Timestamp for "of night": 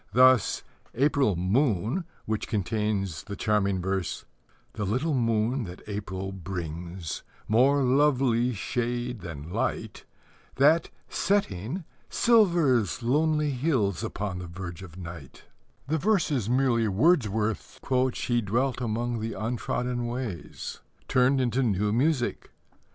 14.81-15.43